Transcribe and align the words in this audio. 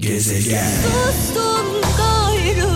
Gezegen. 0.00 0.66
Dostum 0.84 1.66
gayrı 1.96 2.70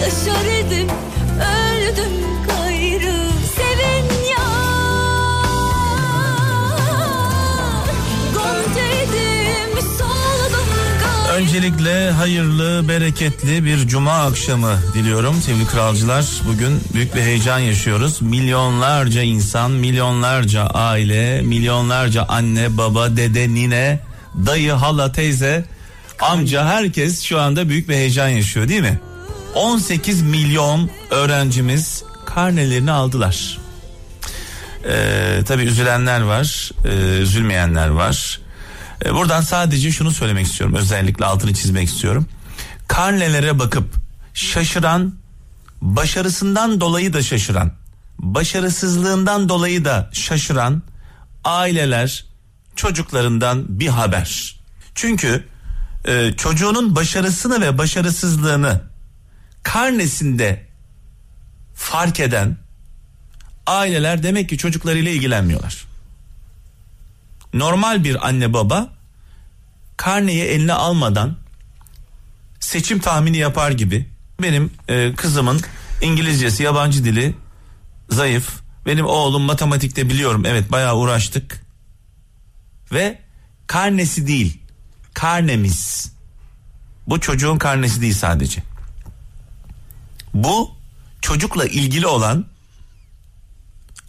Yaşar 0.00 0.44
idim 0.44 0.88
Öldüm 1.36 2.12
gayrı 2.48 3.14
Sevin 3.56 4.06
yar 4.30 5.44
Gonca 8.34 8.86
idim 8.86 9.82
Soldum 9.98 10.68
gayrı 11.00 11.42
Öncelikle 11.42 12.10
hayırlı, 12.10 12.88
bereketli 12.88 13.64
bir 13.64 13.88
cuma 13.88 14.12
akşamı 14.12 14.74
diliyorum 14.94 15.42
sevgili 15.42 15.66
kralcılar. 15.66 16.26
Bugün 16.48 16.80
büyük 16.94 17.14
bir 17.14 17.20
heyecan 17.20 17.58
yaşıyoruz. 17.58 18.22
Milyonlarca 18.22 19.22
insan, 19.22 19.70
milyonlarca 19.70 20.66
aile, 20.66 21.42
milyonlarca 21.42 22.22
anne, 22.22 22.76
baba, 22.76 23.16
dede, 23.16 23.48
nine, 23.54 24.00
dayı, 24.46 24.72
hala, 24.72 25.12
teyze, 25.12 25.64
amca 26.20 26.66
herkes 26.66 27.22
şu 27.22 27.40
anda 27.40 27.68
büyük 27.68 27.88
bir 27.88 27.94
heyecan 27.94 28.28
yaşıyor 28.28 28.68
değil 28.68 28.80
mi? 28.80 29.00
18 29.54 30.22
milyon 30.22 30.90
öğrencimiz 31.10 32.04
karnelerini 32.26 32.90
aldılar. 32.90 33.58
Ee, 34.84 35.40
tabii 35.46 35.62
üzülenler 35.62 36.20
var, 36.20 36.70
e, 36.84 37.18
üzülmeyenler 37.18 37.88
var. 37.88 38.40
E, 39.04 39.14
buradan 39.14 39.40
sadece 39.40 39.90
şunu 39.92 40.10
söylemek 40.10 40.46
istiyorum, 40.46 40.76
özellikle 40.76 41.24
altını 41.24 41.54
çizmek 41.54 41.88
istiyorum. 41.88 42.26
Karnelere 42.88 43.58
bakıp 43.58 43.94
şaşıran, 44.34 45.14
başarısından 45.82 46.80
dolayı 46.80 47.12
da 47.12 47.22
şaşıran, 47.22 47.72
başarısızlığından 48.18 49.48
dolayı 49.48 49.84
da 49.84 50.10
şaşıran 50.12 50.82
aileler 51.44 52.24
çocuklarından 52.76 53.64
bir 53.68 53.88
haber. 53.88 54.60
Çünkü 54.94 55.44
e, 56.04 56.32
çocuğunun 56.36 56.96
başarısını 56.96 57.60
ve 57.60 57.78
başarısızlığını 57.78 58.82
karnesinde 59.62 60.66
fark 61.74 62.20
eden 62.20 62.56
aileler 63.66 64.22
demek 64.22 64.48
ki 64.48 64.58
çocuklarıyla 64.58 65.10
ilgilenmiyorlar. 65.10 65.84
Normal 67.54 68.04
bir 68.04 68.28
anne 68.28 68.52
baba 68.52 68.88
karneyi 69.96 70.42
eline 70.42 70.72
almadan 70.72 71.36
seçim 72.60 72.98
tahmini 72.98 73.36
yapar 73.36 73.70
gibi 73.70 74.08
benim 74.42 74.70
e, 74.88 75.14
kızımın 75.14 75.60
İngilizcesi 76.02 76.62
yabancı 76.62 77.04
dili 77.04 77.34
zayıf. 78.10 78.60
Benim 78.86 79.06
oğlum 79.06 79.42
matematikte 79.42 80.08
biliyorum 80.08 80.44
evet 80.46 80.72
bayağı 80.72 80.96
uğraştık. 80.96 81.60
Ve 82.92 83.18
karnesi 83.66 84.26
değil 84.26 84.60
karnemiz. 85.18 86.12
Bu 87.06 87.20
çocuğun 87.20 87.58
karnesi 87.58 88.00
değil 88.00 88.14
sadece. 88.14 88.62
Bu 90.34 90.70
çocukla 91.20 91.66
ilgili 91.66 92.06
olan 92.06 92.46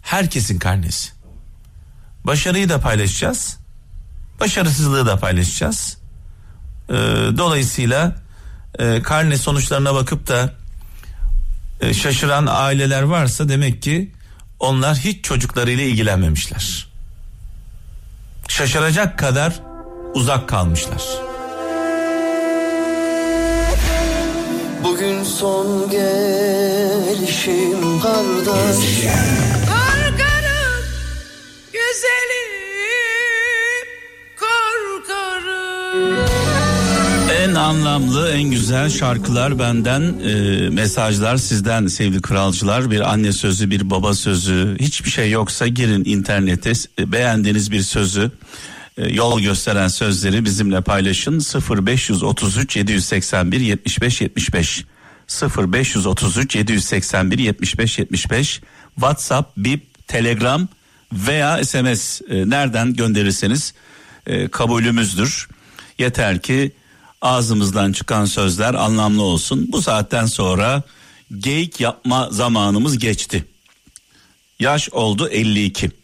herkesin 0.02 0.58
karnesi. 0.58 1.10
Başarıyı 2.24 2.68
da 2.68 2.80
paylaşacağız. 2.80 3.56
Başarısızlığı 4.40 5.06
da 5.06 5.16
paylaşacağız. 5.16 5.98
Ee, 6.88 6.94
dolayısıyla 7.38 8.16
e, 8.78 9.02
karne 9.02 9.36
sonuçlarına 9.36 9.94
bakıp 9.94 10.28
da 10.28 10.54
e, 11.80 11.94
şaşıran 11.94 12.46
aileler 12.50 13.02
varsa 13.02 13.48
demek 13.48 13.82
ki 13.82 14.12
onlar 14.58 14.96
hiç 14.96 15.24
çocuklarıyla 15.24 15.84
ilgilenmemişler. 15.84 16.88
Şaşıracak 18.48 19.18
kadar 19.18 19.69
uzak 20.14 20.48
kalmışlar. 20.48 21.02
Bugün 24.84 25.22
son 25.24 25.90
gelişim 25.90 27.80
kardeş 28.00 29.04
Korkarım 29.66 30.84
güzelim 31.72 32.50
korkarım. 34.36 36.18
En 37.42 37.54
anlamlı, 37.54 38.30
en 38.30 38.42
güzel 38.42 38.90
şarkılar 38.90 39.58
benden, 39.58 40.02
e, 40.02 40.68
mesajlar 40.70 41.36
sizden 41.36 41.86
sevgili 41.86 42.22
kralcılar. 42.22 42.90
Bir 42.90 43.12
anne 43.12 43.32
sözü, 43.32 43.70
bir 43.70 43.90
baba 43.90 44.14
sözü, 44.14 44.76
hiçbir 44.80 45.10
şey 45.10 45.30
yoksa 45.30 45.66
girin 45.66 46.04
internete 46.04 46.72
e, 46.98 47.12
beğendiğiniz 47.12 47.70
bir 47.70 47.82
sözü, 47.82 48.30
yol 49.08 49.40
gösteren 49.40 49.88
sözleri 49.88 50.44
bizimle 50.44 50.80
paylaşın. 50.80 51.40
0533 51.86 52.76
781 52.76 53.60
75 53.60 54.20
75 54.20 54.84
0533 55.58 56.56
781 56.56 57.38
75 57.38 57.98
75 57.98 58.60
WhatsApp, 58.94 59.56
Bip, 59.56 60.08
Telegram 60.08 60.68
veya 61.12 61.64
SMS 61.64 62.20
e, 62.28 62.50
nereden 62.50 62.94
gönderirseniz 62.94 63.74
e, 64.26 64.48
kabulümüzdür. 64.48 65.48
Yeter 65.98 66.42
ki 66.42 66.72
ağzımızdan 67.22 67.92
çıkan 67.92 68.24
sözler 68.24 68.74
anlamlı 68.74 69.22
olsun. 69.22 69.68
Bu 69.72 69.82
saatten 69.82 70.26
sonra 70.26 70.82
geyik 71.38 71.80
yapma 71.80 72.28
zamanımız 72.30 72.98
geçti. 72.98 73.44
Yaş 74.60 74.90
oldu 74.90 75.28
52. 75.28 75.99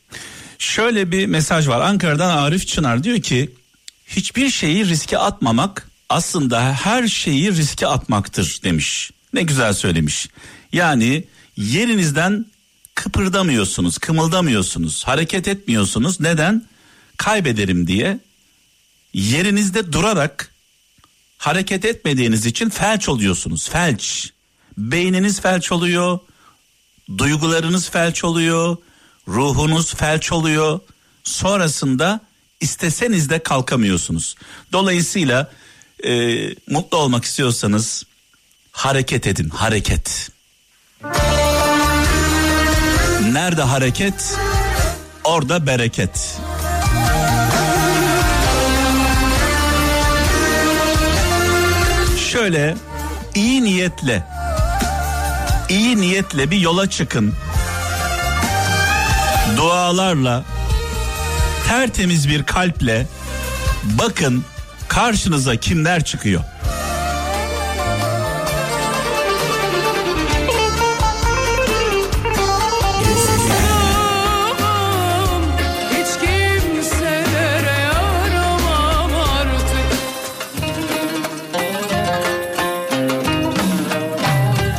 Şöyle 0.59 1.13
bir 1.13 1.27
mesaj 1.27 1.69
var. 1.69 1.81
Ankara'dan 1.81 2.37
Arif 2.37 2.67
Çınar 2.67 3.05
diyor 3.05 3.23
ki 3.23 3.51
hiçbir 4.07 4.51
şeyi 4.51 4.87
riske 4.87 5.19
atmamak 5.19 5.89
aslında 6.09 6.73
her 6.73 7.09
şeyi 7.09 7.53
riske 7.53 7.87
atmaktır 7.87 8.61
demiş. 8.65 9.11
Ne 9.33 9.43
güzel 9.43 9.73
söylemiş. 9.73 10.29
Yani 10.73 11.25
yerinizden 11.57 12.47
kıpırdamıyorsunuz, 12.95 13.99
kımıldamıyorsunuz, 13.99 15.05
hareket 15.05 15.49
etmiyorsunuz. 15.49 16.21
Neden? 16.21 16.63
Kaybederim 17.17 17.87
diye. 17.87 18.19
Yerinizde 19.15 19.93
durarak 19.93 20.55
hareket 21.39 21.85
etmediğiniz 21.85 22.47
için 22.47 22.71
felç 22.71 23.09
oluyorsunuz. 23.09 23.69
Felç. 23.69 24.31
Beyniniz 24.79 25.41
felç 25.41 25.73
oluyor. 25.73 26.19
Duygularınız 27.19 27.91
felç 27.91 28.25
oluyor. 28.25 28.77
Ruhunuz 29.29 29.95
felç 29.95 30.33
oluyor. 30.33 30.81
Sonrasında 31.25 32.21
isteseniz 32.61 33.31
de 33.31 33.39
kalkamıyorsunuz. 33.39 34.35
Dolayısıyla 34.73 35.51
e, 36.05 36.35
mutlu 36.71 36.99
olmak 36.99 37.25
istiyorsanız 37.25 38.05
hareket 38.73 39.27
edin. 39.27 39.49
Hareket. 39.49 40.31
Nerede 43.33 43.63
hareket? 43.63 44.37
Orada 45.25 45.67
bereket. 45.67 46.39
Şöyle 52.33 52.77
iyi 53.35 53.65
niyetle 53.65 54.27
iyi 55.69 55.97
niyetle 55.97 56.51
bir 56.51 56.59
yola 56.59 56.91
çıkın. 56.91 57.35
Dualarla 59.57 60.45
tertemiz 61.69 62.29
bir 62.29 62.43
kalple 62.43 63.07
bakın 63.85 64.45
karşınıza 64.89 65.57
kimler 65.57 66.05
çıkıyor. 66.05 66.43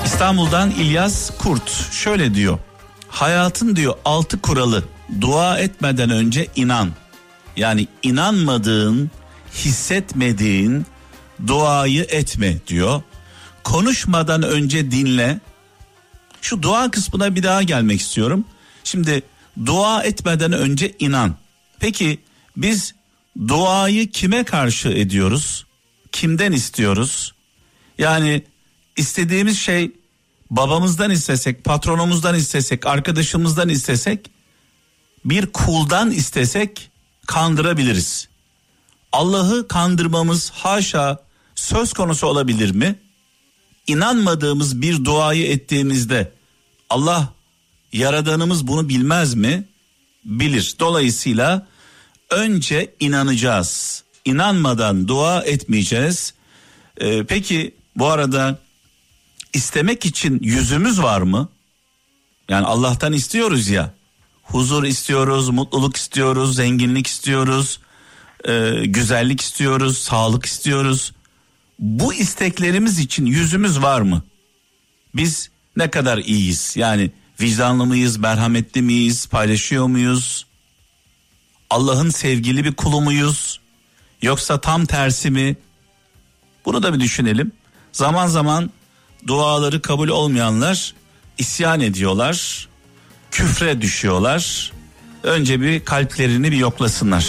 İstanbul'dan 0.05 0.71
İlyas 0.71 1.29
Kurt 1.37 1.91
şöyle 1.91 2.33
diyor. 2.33 2.59
Hayatın 3.17 3.75
diyor 3.75 3.95
altı 4.05 4.41
kuralı 4.41 4.83
dua 5.21 5.59
etmeden 5.59 6.09
önce 6.09 6.47
inan. 6.55 6.91
Yani 7.55 7.87
inanmadığın, 8.03 9.11
hissetmediğin 9.53 10.85
duayı 11.47 12.03
etme 12.09 12.57
diyor. 12.67 13.01
Konuşmadan 13.63 14.43
önce 14.43 14.91
dinle. 14.91 15.39
Şu 16.41 16.61
dua 16.61 16.91
kısmına 16.91 17.35
bir 17.35 17.43
daha 17.43 17.63
gelmek 17.63 18.01
istiyorum. 18.01 18.45
Şimdi 18.83 19.23
dua 19.65 20.03
etmeden 20.03 20.51
önce 20.51 20.95
inan. 20.99 21.35
Peki 21.79 22.19
biz 22.57 22.93
duayı 23.47 24.11
kime 24.11 24.43
karşı 24.43 24.89
ediyoruz? 24.89 25.65
Kimden 26.11 26.51
istiyoruz? 26.51 27.33
Yani 27.97 28.43
istediğimiz 28.97 29.59
şey 29.59 29.91
babamızdan 30.49 31.11
istesek, 31.11 31.63
patronumuzdan 31.63 32.35
istesek, 32.35 32.85
arkadaşımızdan 32.85 33.69
istesek, 33.69 34.31
bir 35.25 35.45
kuldan 35.45 36.11
istesek 36.11 36.89
kandırabiliriz. 37.27 38.27
Allah'ı 39.11 39.67
kandırmamız 39.67 40.49
haşa 40.49 41.19
söz 41.55 41.93
konusu 41.93 42.27
olabilir 42.27 42.71
mi? 42.71 42.95
İnanmadığımız 43.87 44.81
bir 44.81 45.05
duayı 45.05 45.47
ettiğimizde 45.47 46.31
Allah 46.89 47.33
yaradanımız 47.93 48.67
bunu 48.67 48.89
bilmez 48.89 49.35
mi? 49.35 49.65
Bilir. 50.25 50.75
Dolayısıyla 50.79 51.67
önce 52.29 52.95
inanacağız. 52.99 54.03
İnanmadan 54.25 55.07
dua 55.07 55.43
etmeyeceğiz. 55.43 56.33
Ee, 57.01 57.23
peki 57.23 57.75
bu 57.95 58.07
arada 58.07 58.59
istemek 59.53 60.05
için 60.05 60.39
yüzümüz 60.43 61.01
var 61.01 61.21
mı? 61.21 61.49
Yani 62.49 62.65
Allah'tan 62.65 63.13
istiyoruz 63.13 63.67
ya. 63.69 63.93
Huzur 64.43 64.83
istiyoruz, 64.83 65.49
mutluluk 65.49 65.97
istiyoruz, 65.97 66.55
zenginlik 66.55 67.07
istiyoruz, 67.07 67.79
e, 68.47 68.71
güzellik 68.85 69.41
istiyoruz, 69.41 69.97
sağlık 69.97 70.45
istiyoruz. 70.45 71.11
Bu 71.79 72.13
isteklerimiz 72.13 72.99
için 72.99 73.25
yüzümüz 73.25 73.81
var 73.81 74.01
mı? 74.01 74.23
Biz 75.15 75.49
ne 75.75 75.89
kadar 75.89 76.17
iyiyiz? 76.17 76.73
Yani 76.75 77.11
vicdanlı 77.41 77.85
mıyız, 77.85 78.17
merhametli 78.17 78.81
miyiz, 78.81 79.27
paylaşıyor 79.27 79.85
muyuz? 79.85 80.45
Allah'ın 81.69 82.09
sevgili 82.09 82.63
bir 82.63 82.73
kulu 82.73 83.01
muyuz? 83.01 83.59
Yoksa 84.21 84.61
tam 84.61 84.85
tersi 84.85 85.29
mi? 85.29 85.55
Bunu 86.65 86.83
da 86.83 86.93
bir 86.93 86.99
düşünelim. 86.99 87.51
Zaman 87.91 88.27
zaman 88.27 88.71
duaları 89.27 89.81
kabul 89.81 90.07
olmayanlar 90.07 90.93
isyan 91.37 91.79
ediyorlar. 91.79 92.67
Küfre 93.31 93.81
düşüyorlar. 93.81 94.71
Önce 95.23 95.61
bir 95.61 95.85
kalplerini 95.85 96.51
bir 96.51 96.57
yoklasınlar. 96.57 97.25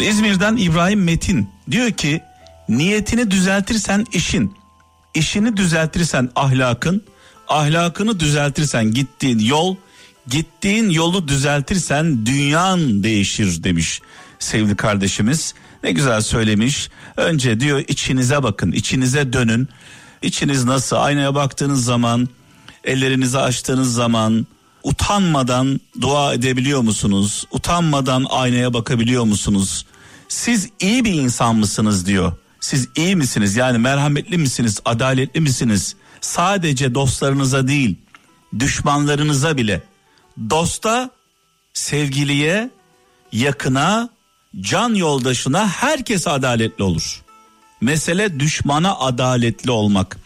İzmir'den 0.00 0.56
İbrahim 0.56 1.04
Metin 1.04 1.50
diyor 1.70 1.90
ki 1.90 2.22
niyetini 2.68 3.30
düzeltirsen 3.30 4.06
işin, 4.12 4.56
işini 5.18 5.56
düzeltirsen 5.56 6.30
ahlakın, 6.36 7.02
ahlakını 7.48 8.20
düzeltirsen 8.20 8.92
gittiğin 8.92 9.38
yol, 9.38 9.76
gittiğin 10.26 10.90
yolu 10.90 11.28
düzeltirsen 11.28 12.26
dünyan 12.26 13.02
değişir 13.02 13.64
demiş 13.64 14.00
sevgili 14.38 14.76
kardeşimiz. 14.76 15.54
Ne 15.84 15.92
güzel 15.92 16.20
söylemiş. 16.20 16.90
Önce 17.16 17.60
diyor 17.60 17.84
içinize 17.88 18.42
bakın, 18.42 18.72
içinize 18.72 19.32
dönün. 19.32 19.68
İçiniz 20.22 20.64
nasıl? 20.64 20.96
Aynaya 20.96 21.34
baktığınız 21.34 21.84
zaman, 21.84 22.28
ellerinizi 22.84 23.38
açtığınız 23.38 23.92
zaman 23.92 24.46
utanmadan 24.82 25.80
dua 26.00 26.34
edebiliyor 26.34 26.80
musunuz? 26.80 27.44
Utanmadan 27.50 28.26
aynaya 28.30 28.74
bakabiliyor 28.74 29.24
musunuz? 29.24 29.86
Siz 30.28 30.68
iyi 30.80 31.04
bir 31.04 31.12
insan 31.12 31.56
mısınız 31.56 32.06
diyor. 32.06 32.32
Siz 32.60 32.88
iyi 32.96 33.16
misiniz? 33.16 33.56
Yani 33.56 33.78
merhametli 33.78 34.38
misiniz? 34.38 34.80
Adaletli 34.84 35.40
misiniz? 35.40 35.96
Sadece 36.20 36.94
dostlarınıza 36.94 37.68
değil, 37.68 37.96
düşmanlarınıza 38.58 39.56
bile. 39.56 39.82
Dosta, 40.50 41.10
sevgiliye, 41.72 42.70
yakına, 43.32 44.08
can 44.60 44.94
yoldaşına 44.94 45.68
herkes 45.68 46.26
adaletli 46.26 46.84
olur. 46.84 47.22
Mesele 47.80 48.40
düşmana 48.40 48.96
adaletli 48.98 49.70
olmak. 49.70 50.18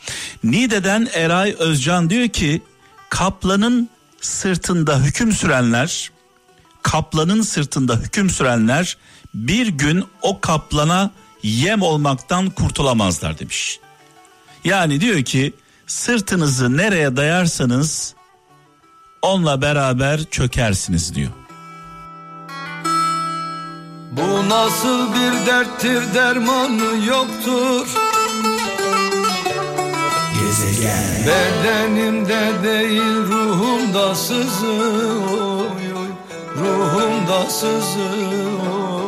Nide'den 0.44 1.08
Eray 1.14 1.54
Özcan 1.58 2.10
diyor 2.10 2.28
ki 2.28 2.62
kaplanın 3.10 3.90
sırtında 4.20 4.98
hüküm 4.98 5.32
sürenler 5.32 6.10
kaplanın 6.82 7.42
sırtında 7.42 7.96
hüküm 7.96 8.30
sürenler 8.30 8.96
bir 9.34 9.66
gün 9.66 10.04
o 10.22 10.40
kaplana 10.40 11.10
yem 11.42 11.82
olmaktan 11.82 12.50
kurtulamazlar 12.50 13.38
demiş. 13.38 13.80
Yani 14.64 15.00
diyor 15.00 15.22
ki 15.22 15.52
sırtınızı 15.86 16.76
nereye 16.76 17.16
dayarsanız 17.16 18.14
onunla 19.22 19.62
beraber 19.62 20.24
çökersiniz 20.24 21.14
diyor. 21.14 21.30
Bu 24.12 24.48
nasıl 24.48 25.14
bir 25.14 25.46
derttir 25.46 26.14
dermanı 26.14 27.06
yoktur. 27.06 27.86
Gezegen. 30.40 31.26
Bedenimde 31.26 32.52
değil 32.62 33.16
ruhumda 33.16 34.14
sızıyor 34.14 35.64
Ruhumda 36.56 37.50
sızıyor 37.50 39.01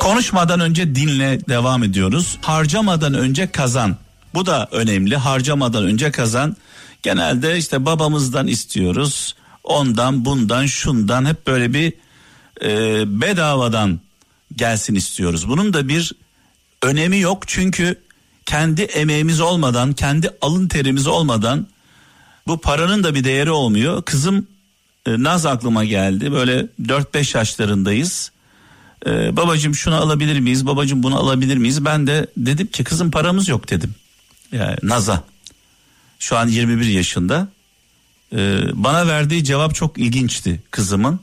Konuşmadan 0.00 0.60
önce 0.60 0.94
dinle 0.94 1.40
devam 1.48 1.82
ediyoruz. 1.82 2.38
Harcamadan 2.42 3.14
önce 3.14 3.50
kazan. 3.50 3.96
Bu 4.34 4.46
da 4.46 4.68
önemli. 4.72 5.16
Harcamadan 5.16 5.84
önce 5.84 6.10
kazan. 6.10 6.56
Genelde 7.02 7.58
işte 7.58 7.86
babamızdan 7.86 8.46
istiyoruz. 8.46 9.34
Ondan, 9.64 10.24
bundan, 10.24 10.66
şundan 10.66 11.26
hep 11.26 11.46
böyle 11.46 11.74
bir 11.74 11.92
e, 12.62 13.02
bedavadan 13.20 14.00
gelsin 14.56 14.94
istiyoruz. 14.94 15.48
Bunun 15.48 15.72
da 15.72 15.88
bir 15.88 16.12
önemi 16.82 17.18
yok 17.18 17.42
çünkü 17.46 18.00
kendi 18.46 18.82
emeğimiz 18.82 19.40
olmadan, 19.40 19.92
kendi 19.92 20.30
alın 20.40 20.68
terimiz 20.68 21.06
olmadan 21.06 21.66
bu 22.46 22.60
paranın 22.60 23.04
da 23.04 23.14
bir 23.14 23.24
değeri 23.24 23.50
olmuyor. 23.50 24.02
Kızım 24.02 24.46
e, 25.06 25.22
Naz 25.22 25.46
aklıma 25.46 25.84
geldi. 25.84 26.32
Böyle 26.32 26.66
4-5 26.82 27.36
yaşlarındayız. 27.36 28.32
Ee, 29.06 29.36
babacım 29.36 29.74
şunu 29.74 29.94
alabilir 29.94 30.40
miyiz? 30.40 30.66
Babacım 30.66 31.02
bunu 31.02 31.18
alabilir 31.18 31.56
miyiz? 31.56 31.84
Ben 31.84 32.06
de 32.06 32.26
dedim 32.36 32.66
ki 32.66 32.84
kızım 32.84 33.10
paramız 33.10 33.48
yok 33.48 33.70
dedim. 33.70 33.94
Yani 34.52 34.76
Naz'a. 34.82 35.24
Şu 36.18 36.36
an 36.36 36.48
21 36.48 36.86
yaşında. 36.86 37.48
Ee, 38.32 38.60
bana 38.72 39.06
verdiği 39.06 39.44
cevap 39.44 39.74
çok 39.74 39.98
ilginçti 39.98 40.62
kızımın. 40.70 41.20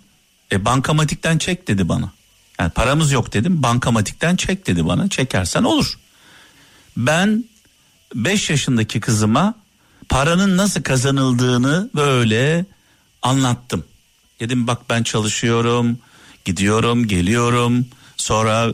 E, 0.51 0.65
bankamatikten 0.65 1.38
çek 1.38 1.68
dedi 1.68 1.89
bana. 1.89 2.12
Yani 2.59 2.71
paramız 2.71 3.12
yok 3.12 3.33
dedim. 3.33 3.63
Bankamatikten 3.63 4.35
çek 4.35 4.68
dedi 4.68 4.85
bana. 4.88 5.09
Çekersen 5.09 5.63
olur. 5.63 6.00
Ben 6.97 7.44
5 8.15 8.50
yaşındaki 8.50 9.00
kızıma 9.00 9.55
paranın 10.10 10.57
nasıl 10.57 10.84
kazanıldığını 10.84 11.89
böyle 11.96 12.65
anlattım. 13.22 13.84
Dedim 14.39 14.67
bak 14.67 14.81
ben 14.89 15.03
çalışıyorum, 15.03 15.98
gidiyorum, 16.48 17.08
geliyorum. 17.08 17.86
Sonra 18.18 18.74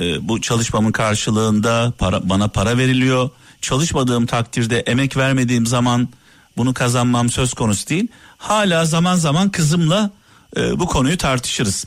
e, 0.00 0.28
bu 0.28 0.40
çalışmamın 0.40 0.92
karşılığında 0.92 1.92
para, 1.98 2.28
bana 2.28 2.48
para 2.48 2.78
veriliyor. 2.78 3.30
Çalışmadığım 3.60 4.26
takdirde 4.26 4.80
emek 4.80 5.16
vermediğim 5.16 5.66
zaman 5.66 6.08
bunu 6.56 6.74
kazanmam 6.74 7.30
söz 7.30 7.54
konusu 7.54 7.88
değil. 7.88 8.08
Hala 8.38 8.84
zaman 8.84 9.16
zaman 9.16 9.50
kızımla 9.50 10.10
e, 10.56 10.80
bu 10.80 10.86
konuyu 10.86 11.16
tartışırız. 11.16 11.86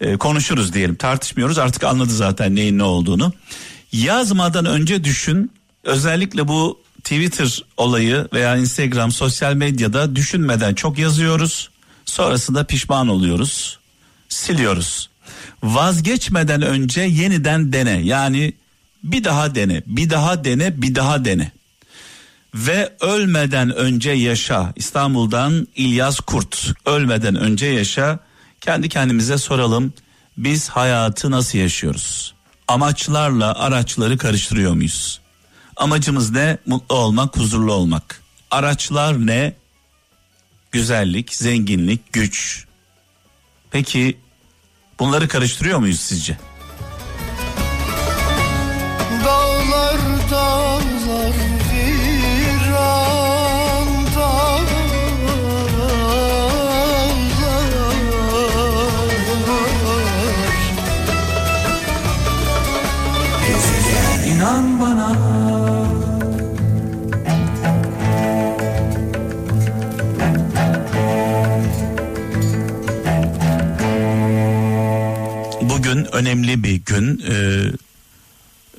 E, 0.00 0.16
konuşuruz 0.16 0.72
diyelim. 0.72 0.94
Tartışmıyoruz 0.94 1.58
artık 1.58 1.84
anladı 1.84 2.12
zaten 2.12 2.54
neyin 2.54 2.78
ne 2.78 2.84
olduğunu. 2.84 3.32
Yazmadan 3.92 4.64
önce 4.64 5.04
düşün. 5.04 5.50
Özellikle 5.84 6.48
bu 6.48 6.80
Twitter 7.04 7.64
olayı 7.76 8.28
veya 8.32 8.56
Instagram 8.56 9.12
sosyal 9.12 9.54
medyada 9.54 10.16
düşünmeden 10.16 10.74
çok 10.74 10.98
yazıyoruz. 10.98 11.70
Sonrasında 12.04 12.64
pişman 12.64 13.08
oluyoruz. 13.08 13.78
Siliyoruz. 14.34 15.10
Vazgeçmeden 15.62 16.62
önce 16.62 17.00
yeniden 17.00 17.72
dene. 17.72 17.90
Yani 17.90 18.52
bir 19.02 19.24
daha 19.24 19.54
dene, 19.54 19.82
bir 19.86 20.10
daha 20.10 20.44
dene, 20.44 20.82
bir 20.82 20.94
daha 20.94 21.24
dene. 21.24 21.52
Ve 22.54 22.92
ölmeden 23.00 23.74
önce 23.76 24.10
yaşa. 24.10 24.72
İstanbul'dan 24.76 25.68
İlyas 25.76 26.20
Kurt. 26.20 26.72
Ölmeden 26.86 27.34
önce 27.34 27.66
yaşa. 27.66 28.18
Kendi 28.60 28.88
kendimize 28.88 29.38
soralım. 29.38 29.92
Biz 30.36 30.68
hayatı 30.68 31.30
nasıl 31.30 31.58
yaşıyoruz? 31.58 32.34
Amaçlarla 32.68 33.58
araçları 33.58 34.18
karıştırıyor 34.18 34.72
muyuz? 34.72 35.20
Amacımız 35.76 36.30
ne? 36.30 36.58
Mutlu 36.66 36.96
olmak, 36.96 37.36
huzurlu 37.36 37.72
olmak. 37.72 38.22
Araçlar 38.50 39.26
ne? 39.26 39.54
Güzellik, 40.72 41.34
zenginlik, 41.34 42.12
güç. 42.12 42.64
Peki 43.70 44.23
bunları 45.00 45.28
karıştırıyor 45.28 45.78
muyuz 45.78 46.00
sizce? 46.00 46.38
Önemli 76.14 76.62
bir 76.62 76.74
gün. 76.74 77.22
Ee, 77.28 77.34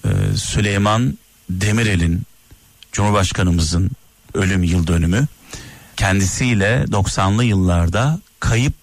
e, 0.06 0.38
Süleyman 0.38 1.18
Demirel'in 1.50 2.24
Cumhurbaşkanımızın 2.92 3.92
ölüm 4.34 4.64
yıl 4.64 4.88
dönümü. 4.88 5.28
Kendisiyle 5.98 6.86
90'lı 6.92 7.44
yıllarda 7.44 8.20
kayıp 8.40 8.74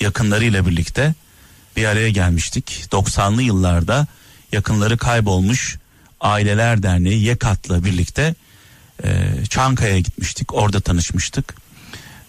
yakınlarıyla 0.00 0.66
birlikte 0.66 1.14
bir 1.76 1.84
araya 1.84 2.10
gelmiştik. 2.10 2.84
90'lı 2.90 3.42
yıllarda 3.42 4.06
yakınları 4.52 4.96
kaybolmuş 4.98 5.78
Aileler 6.20 6.82
Derneği 6.82 7.22
YEKAT'la 7.22 7.84
birlikte 7.84 8.34
e, 9.04 9.08
Çankaya'ya 9.50 9.98
gitmiştik. 9.98 10.54
Orada 10.54 10.80
tanışmıştık. 10.80 11.54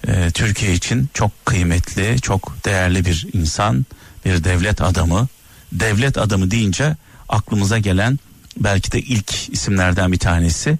E, 0.08 0.32
Türkiye 0.32 0.74
için 0.74 1.10
çok 1.14 1.46
kıymetli, 1.46 2.22
çok 2.22 2.66
değerli 2.66 3.06
bir 3.06 3.28
insan, 3.34 3.86
bir 4.26 4.44
devlet 4.44 4.82
adamı. 4.82 5.28
Devlet 5.72 6.18
adamı 6.18 6.52
deyince 6.52 6.96
aklımıza 7.30 7.78
gelen 7.78 8.20
belki 8.58 8.92
de 8.92 9.00
ilk 9.00 9.50
isimlerden 9.50 10.12
bir 10.12 10.20
tanesi. 10.20 10.78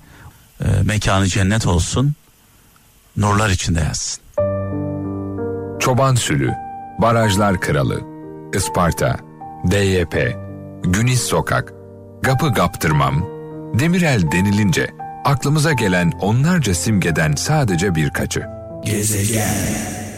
E, 0.64 0.66
mekanı 0.84 1.28
cennet 1.28 1.68
olsun, 1.68 2.16
nurlar 3.18 3.50
içinde 3.50 3.80
yazsın. 3.80 4.24
Çoban 5.80 6.16
Sülü, 6.16 6.52
Barajlar 7.00 7.62
Kralı, 7.62 8.02
Isparta, 8.56 9.20
DYP, 9.72 10.38
Güniz 10.84 11.22
Sokak, 11.22 11.74
Gapı 12.22 12.48
Gaptırmam, 12.48 13.26
Demirel 13.80 14.32
denilince 14.32 14.92
aklımıza 15.26 15.74
gelen 15.74 16.12
onlarca 16.12 16.76
simgeden 16.76 17.34
sadece 17.36 17.96
birkaçı. 17.96 18.44
Gezegen 18.86 20.11